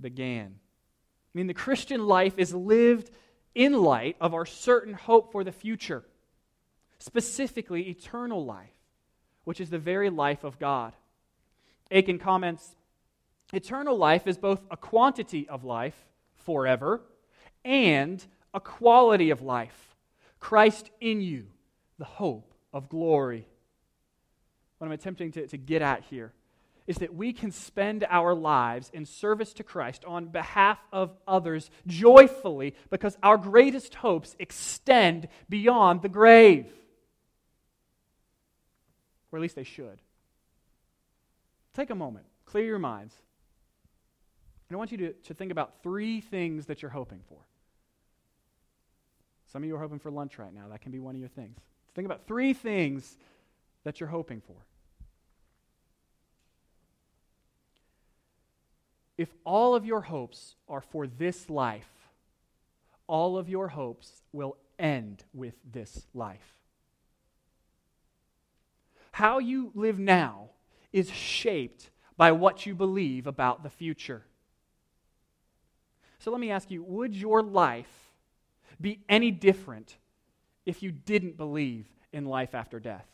[0.00, 0.46] began.
[0.46, 3.10] I mean, the Christian life is lived
[3.54, 6.04] in light of our certain hope for the future,
[6.98, 8.74] specifically eternal life,
[9.44, 10.94] which is the very life of God.
[11.90, 12.76] Akin comments
[13.54, 17.02] Eternal life is both a quantity of life, forever,
[17.64, 19.94] and a quality of life.
[20.40, 21.48] Christ in you,
[21.98, 23.46] the hope of glory.
[24.78, 26.32] What I'm attempting to, to get at here
[26.86, 31.70] is that we can spend our lives in service to Christ on behalf of others
[31.86, 36.66] joyfully because our greatest hopes extend beyond the grave.
[39.30, 40.00] Or at least they should.
[41.74, 43.14] Take a moment, clear your minds.
[44.68, 47.38] And I want you to, to think about three things that you're hoping for.
[49.52, 50.68] Some of you are hoping for lunch right now.
[50.70, 51.58] That can be one of your things.
[51.94, 53.18] Think about three things
[53.84, 54.56] that you're hoping for.
[59.18, 62.08] If all of your hopes are for this life,
[63.06, 66.56] all of your hopes will end with this life.
[69.12, 70.50] How you live now
[70.92, 74.24] is shaped by what you believe about the future.
[76.18, 78.12] So let me ask you would your life
[78.80, 79.96] be any different
[80.64, 83.11] if you didn't believe in life after death?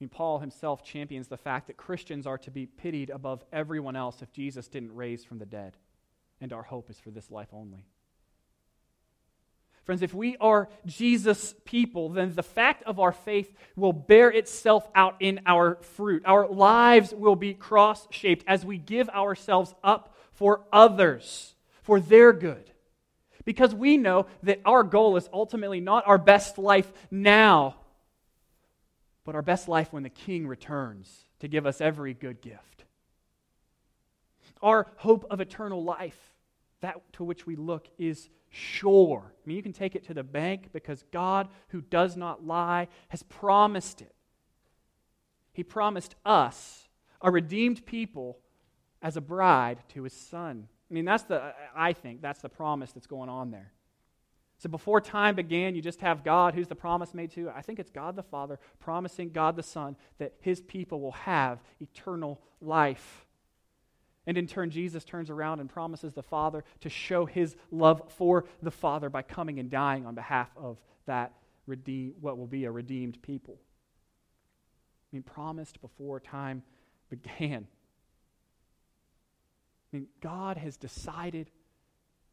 [0.00, 3.96] I mean, Paul himself champions the fact that Christians are to be pitied above everyone
[3.96, 5.76] else if Jesus didn't raise from the dead,
[6.40, 7.84] and our hope is for this life only.
[9.84, 14.88] Friends, if we are Jesus' people, then the fact of our faith will bear itself
[14.94, 16.22] out in our fruit.
[16.24, 22.32] Our lives will be cross shaped as we give ourselves up for others, for their
[22.32, 22.70] good.
[23.44, 27.76] Because we know that our goal is ultimately not our best life now,
[29.30, 32.84] but our best life when the King returns to give us every good gift.
[34.60, 36.18] Our hope of eternal life,
[36.80, 39.32] that to which we look, is sure.
[39.32, 42.88] I mean, you can take it to the bank because God, who does not lie,
[43.10, 44.12] has promised it.
[45.52, 46.88] He promised us,
[47.20, 48.36] a redeemed people,
[49.00, 50.66] as a bride to his son.
[50.90, 53.70] I mean, that's the, I think, that's the promise that's going on there.
[54.60, 57.48] So before time began, you just have God, who's the promise made to?
[57.48, 61.60] I think it's God the Father promising God the Son that his people will have
[61.80, 63.24] eternal life.
[64.26, 68.44] And in turn, Jesus turns around and promises the Father to show his love for
[68.62, 70.76] the Father by coming and dying on behalf of
[71.06, 71.32] that
[71.66, 73.56] redeem, what will be a redeemed people.
[75.10, 76.62] I mean, promised before time
[77.08, 77.66] began.
[79.90, 81.50] I mean, God has decided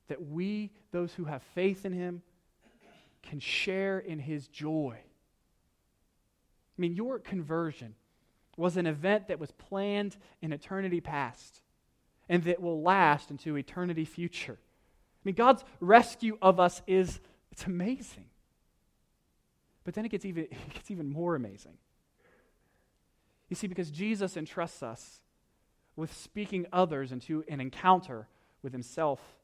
[0.07, 2.21] that we, those who have faith in him,
[3.23, 4.97] can share in his joy.
[4.97, 7.95] I mean, your conversion
[8.55, 11.61] was an event that was planned in eternity past
[12.29, 14.57] and that will last into eternity future.
[14.59, 17.19] I mean, God's rescue of us is
[17.51, 18.25] it's amazing.
[19.83, 21.77] But then it gets even, it gets even more amazing.
[23.49, 25.21] You see, because Jesus entrusts us
[25.95, 28.27] with speaking others into an encounter
[28.61, 29.36] with himself.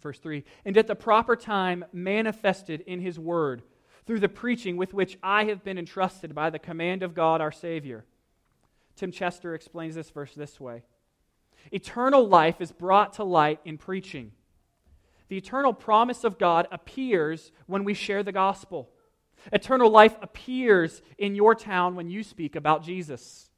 [0.00, 3.62] Verse 3 And at the proper time manifested in his word
[4.06, 7.52] through the preaching with which I have been entrusted by the command of God our
[7.52, 8.04] Savior.
[8.96, 10.82] Tim Chester explains this verse this way
[11.70, 14.32] Eternal life is brought to light in preaching.
[15.28, 18.90] The eternal promise of God appears when we share the gospel.
[19.52, 23.48] Eternal life appears in your town when you speak about Jesus.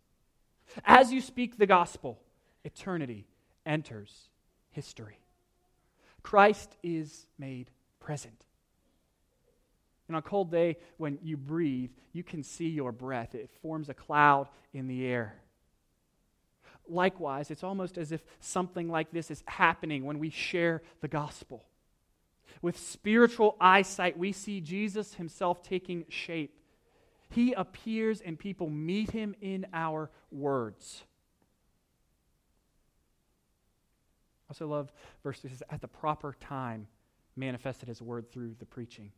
[0.84, 2.20] As you speak the gospel,
[2.62, 3.26] eternity
[3.64, 4.28] enters
[4.70, 5.21] history.
[6.22, 7.70] Christ is made
[8.00, 8.44] present.
[10.08, 13.34] And on a cold day, when you breathe, you can see your breath.
[13.34, 15.36] It forms a cloud in the air.
[16.88, 21.64] Likewise, it's almost as if something like this is happening when we share the gospel.
[22.60, 26.58] With spiritual eyesight, we see Jesus himself taking shape.
[27.30, 31.04] He appears and people meet him in our words.
[34.41, 34.92] I also love
[35.22, 36.86] verse 3 says, at the proper time
[37.36, 39.10] manifested his word through the preaching.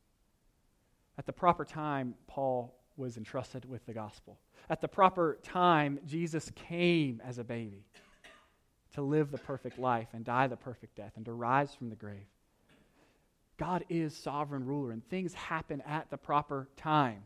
[1.18, 4.38] At the proper time, Paul was entrusted with the gospel.
[4.70, 7.84] At the proper time, Jesus came as a baby
[8.92, 11.96] to live the perfect life and die the perfect death and to rise from the
[11.96, 12.28] grave.
[13.56, 17.24] God is sovereign ruler, and things happen at the proper time.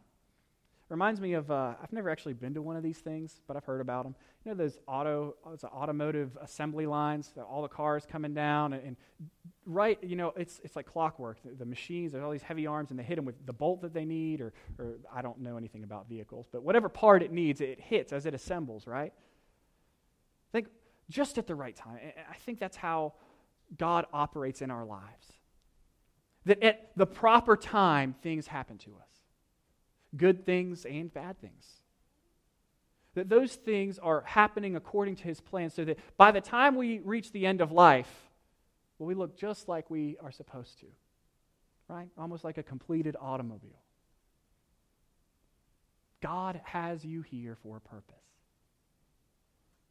[0.90, 3.64] Reminds me of, uh, I've never actually been to one of these things, but I've
[3.64, 4.14] heard about them.
[4.44, 8.96] You know those auto, it's automotive assembly lines, all the cars coming down, and, and,
[9.66, 11.42] right, you know, it's, it's like clockwork.
[11.42, 13.82] The, the, machines, there's all these heavy arms, and they hit them with the bolt
[13.82, 17.32] that they need, or, or I don't know anything about vehicles, but whatever part it
[17.32, 19.12] needs, it hits as it assembles, right?
[19.12, 20.68] I think
[21.10, 21.98] just at the right time.
[22.30, 23.12] I think that's how
[23.76, 25.34] God operates in our lives.
[26.46, 29.17] That at the proper time, things happen to us
[30.16, 31.64] good things and bad things.
[33.14, 37.00] That those things are happening according to his plan, so that by the time we
[37.00, 38.12] reach the end of life,
[38.98, 40.86] well, we look just like we are supposed to,
[41.88, 42.08] right?
[42.16, 43.82] Almost like a completed automobile.
[46.20, 48.14] God has you here for a purpose.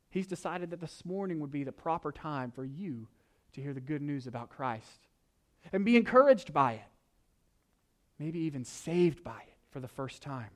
[0.09, 3.07] He's decided that this morning would be the proper time for you
[3.53, 5.07] to hear the good news about Christ
[5.72, 6.82] and be encouraged by it,
[8.20, 10.49] maybe even saved by it for the first time.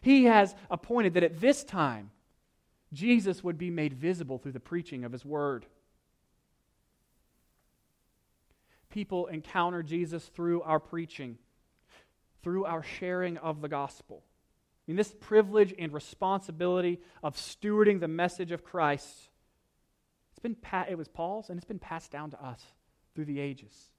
[0.00, 2.10] He has appointed that at this time,
[2.92, 5.66] Jesus would be made visible through the preaching of his word.
[8.90, 11.38] People encounter Jesus through our preaching,
[12.42, 14.22] through our sharing of the gospel.
[14.24, 19.30] I mean, this privilege and responsibility of stewarding the message of Christ,
[20.30, 20.56] it's been
[20.88, 22.62] it was Paul's, and it's been passed down to us
[23.14, 23.90] through the ages.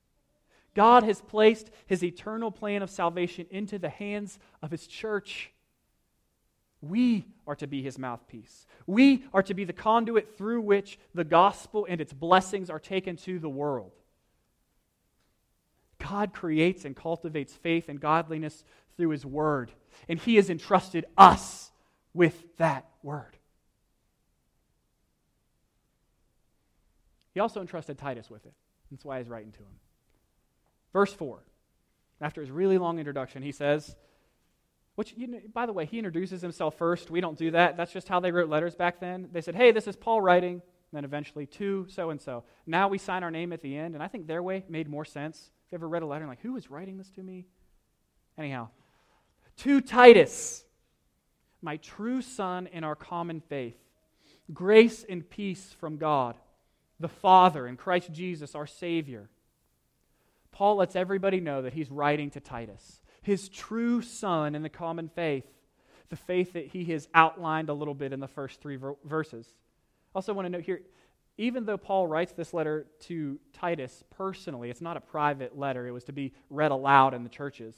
[0.75, 5.51] God has placed his eternal plan of salvation into the hands of his church.
[6.81, 8.67] We are to be his mouthpiece.
[8.85, 13.15] We are to be the conduit through which the gospel and its blessings are taken
[13.17, 13.93] to the world.
[15.97, 18.63] God creates and cultivates faith and godliness
[18.97, 19.71] through his word,
[20.07, 21.71] and he has entrusted us
[22.13, 23.37] with that word.
[27.33, 28.53] He also entrusted Titus with it.
[28.91, 29.79] That's why he's writing to him.
[30.95, 31.43] Verse 4,
[32.21, 33.97] after his really long introduction, he says,
[34.95, 37.11] which, you know, by the way, he introduces himself first.
[37.11, 37.75] We don't do that.
[37.75, 39.27] That's just how they wrote letters back then.
[39.33, 40.61] They said, hey, this is Paul writing, and
[40.93, 42.45] then eventually to so and so.
[42.65, 45.03] Now we sign our name at the end, and I think their way made more
[45.03, 45.51] sense.
[45.65, 47.45] If you ever read a letter like, who is writing this to me?
[48.37, 48.69] Anyhow,
[49.63, 50.63] to Titus,
[51.61, 53.75] my true son in our common faith,
[54.53, 56.37] grace and peace from God,
[57.01, 59.29] the Father, and Christ Jesus, our Savior.
[60.55, 65.09] Paul lets everybody know that he's writing to Titus, his true son in the common
[65.09, 65.43] faith,
[66.07, 69.53] the faith that he has outlined a little bit in the first three ver- verses.
[70.15, 70.79] Also, want to note here,
[71.37, 75.91] even though Paul writes this letter to Titus personally, it's not a private letter, it
[75.91, 77.75] was to be read aloud in the churches.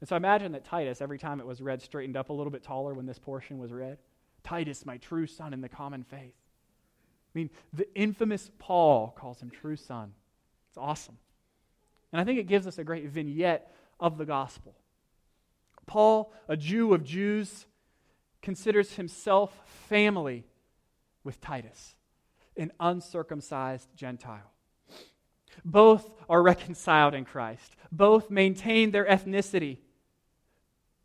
[0.00, 2.50] And so I imagine that Titus, every time it was read, straightened up a little
[2.50, 3.96] bit taller when this portion was read.
[4.42, 6.34] Titus, my true son in the common faith.
[6.34, 10.12] I mean, the infamous Paul calls him true son.
[10.68, 11.16] It's awesome.
[12.14, 14.76] And I think it gives us a great vignette of the gospel.
[15.84, 17.66] Paul, a Jew of Jews,
[18.40, 19.52] considers himself
[19.88, 20.44] family
[21.24, 21.96] with Titus,
[22.56, 24.52] an uncircumcised Gentile.
[25.64, 27.74] Both are reconciled in Christ.
[27.90, 29.78] Both maintain their ethnicity.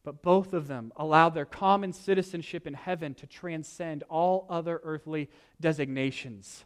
[0.04, 5.32] But both of them allow their common citizenship in heaven to transcend all other earthly
[5.60, 6.66] designations.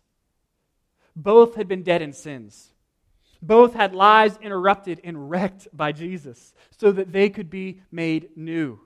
[1.15, 2.72] Both had been dead in sins.
[3.43, 8.79] Both had lives interrupted and wrecked by Jesus so that they could be made new.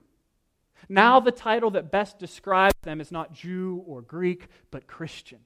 [0.89, 5.39] Now, the title that best describes them is not Jew or Greek, but Christian.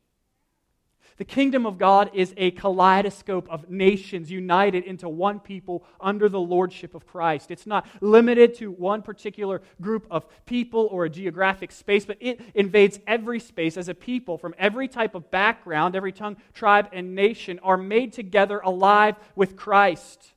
[1.21, 6.39] The kingdom of God is a kaleidoscope of nations united into one people under the
[6.39, 7.51] lordship of Christ.
[7.51, 12.41] It's not limited to one particular group of people or a geographic space, but it
[12.55, 17.13] invades every space as a people from every type of background, every tongue, tribe, and
[17.13, 20.33] nation are made together alive with Christ.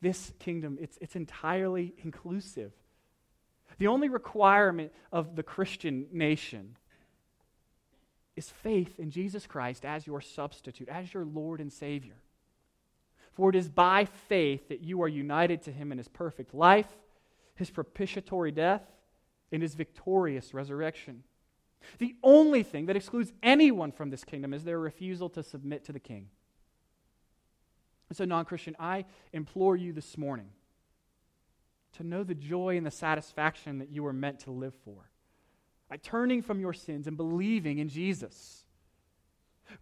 [0.00, 2.72] This kingdom, it's, it's entirely inclusive.
[3.78, 6.76] The only requirement of the Christian nation
[8.36, 12.16] is faith in Jesus Christ as your substitute, as your Lord and Savior.
[13.32, 16.88] For it is by faith that you are united to Him in His perfect life,
[17.54, 18.82] His propitiatory death,
[19.50, 21.24] and His victorious resurrection.
[21.98, 25.92] The only thing that excludes anyone from this kingdom is their refusal to submit to
[25.92, 26.28] the King.
[28.08, 30.50] And so, non Christian, I implore you this morning
[31.94, 35.10] to know the joy and the satisfaction that you were meant to live for
[35.92, 38.64] by turning from your sins and believing in Jesus.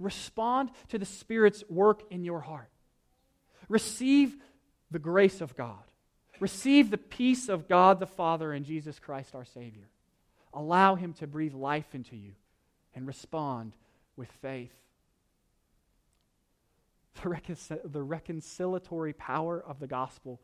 [0.00, 2.72] Respond to the Spirit's work in your heart.
[3.68, 4.34] Receive
[4.90, 5.78] the grace of God.
[6.40, 9.88] Receive the peace of God the Father and Jesus Christ our Savior.
[10.52, 12.32] Allow Him to breathe life into you
[12.92, 13.72] and respond
[14.16, 14.74] with faith.
[17.22, 20.40] The, the reconciliatory power of the gospel,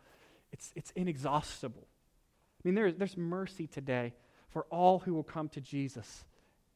[0.52, 1.88] it's, it's inexhaustible.
[1.88, 4.12] I mean, there, there's mercy today
[4.48, 6.24] for all who will come to Jesus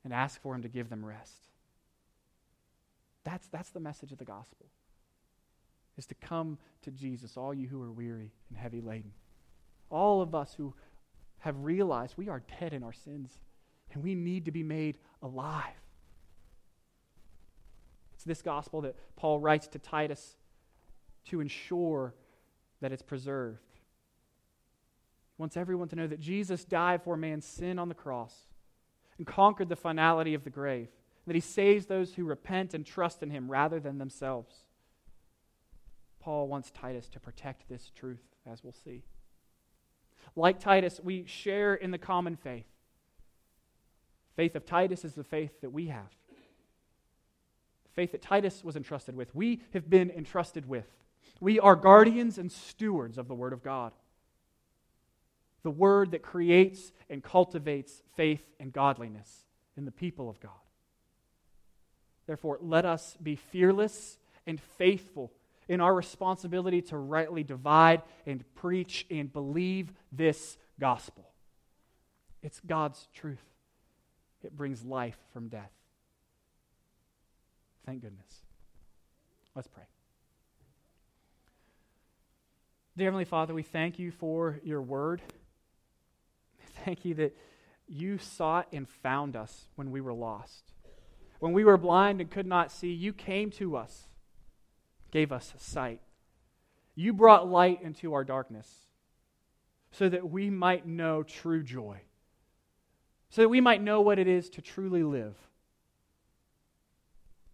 [0.04, 1.48] and ask for him to give them rest.
[3.24, 4.66] That's, that's the message of the gospel.
[5.96, 9.12] Is to come to Jesus, all you who are weary and heavy laden.
[9.90, 10.74] All of us who
[11.40, 13.30] have realized we are dead in our sins
[13.92, 15.66] and we need to be made alive.
[18.14, 20.36] It's this gospel that Paul writes to Titus
[21.26, 22.14] to ensure
[22.80, 23.69] that it's preserved
[25.40, 28.34] wants everyone to know that Jesus died for man's sin on the cross
[29.16, 30.88] and conquered the finality of the grave,
[31.26, 34.54] that he saves those who repent and trust in him rather than themselves.
[36.20, 39.02] Paul wants Titus to protect this truth, as we'll see.
[40.36, 42.66] Like Titus, we share in the common faith.
[44.36, 46.10] Faith of Titus is the faith that we have.
[47.84, 50.86] The faith that Titus was entrusted with, we have been entrusted with.
[51.40, 53.92] We are guardians and stewards of the Word of God
[55.62, 59.44] the word that creates and cultivates faith and godliness
[59.76, 60.52] in the people of God.
[62.26, 65.32] Therefore, let us be fearless and faithful
[65.68, 71.28] in our responsibility to rightly divide and preach and believe this gospel.
[72.42, 73.44] It's God's truth,
[74.42, 75.70] it brings life from death.
[77.86, 78.44] Thank goodness.
[79.54, 79.84] Let's pray.
[82.96, 85.22] Dear Heavenly Father, we thank you for your word.
[86.84, 87.36] Thank you that
[87.86, 90.72] you sought and found us when we were lost.
[91.40, 94.06] When we were blind and could not see, you came to us,
[95.10, 96.00] gave us sight.
[96.94, 98.68] You brought light into our darkness
[99.90, 102.00] so that we might know true joy,
[103.30, 105.34] so that we might know what it is to truly live.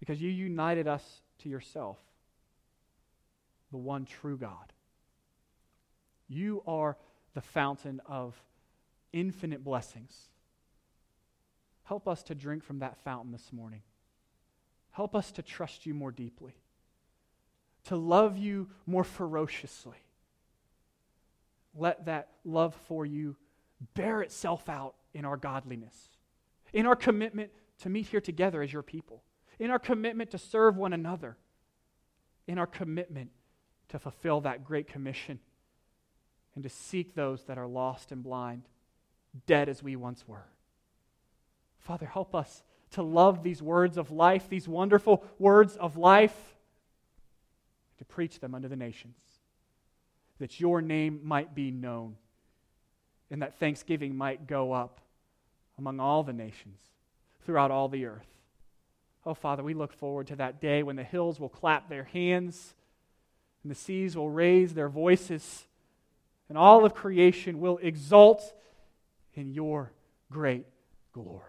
[0.01, 1.99] Because you united us to yourself,
[3.71, 4.73] the one true God.
[6.29, 6.97] You are
[7.35, 8.35] the fountain of
[9.17, 10.29] infinite blessings.
[11.85, 13.83] Help us to drink from that fountain this morning.
[14.91, 16.55] Help us to trust you more deeply,
[17.85, 19.97] to love you more ferociously.
[21.75, 23.37] Let that love for you
[23.95, 26.11] bear itself out in our godliness,
[26.73, 27.51] in our commitment
[27.81, 29.23] to meet here together as your people,
[29.59, 31.37] in our commitment to serve one another,
[32.47, 33.31] in our commitment
[33.89, 35.39] to fulfill that great commission
[36.55, 38.63] and to seek those that are lost and blind
[39.47, 40.47] dead as we once were.
[41.79, 42.63] Father, help us
[42.93, 46.57] to love these words of life, these wonderful words of life,
[47.99, 49.17] to preach them unto the nations,
[50.39, 52.17] that your name might be known,
[53.31, 55.01] and that thanksgiving might go up
[55.79, 56.81] among all the nations
[57.45, 58.27] throughout all the earth.
[59.25, 62.75] Oh, Father, we look forward to that day when the hills will clap their hands
[63.63, 65.67] and the seas will raise their voices
[66.49, 68.55] and all of creation will exult
[69.37, 69.93] in your
[70.31, 70.67] great
[71.13, 71.43] glory.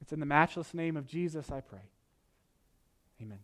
[0.00, 1.88] It's in the matchless name of Jesus I pray.
[3.20, 3.38] Amen.